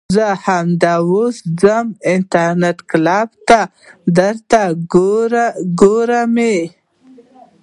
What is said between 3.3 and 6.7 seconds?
ته درته ګورم يې.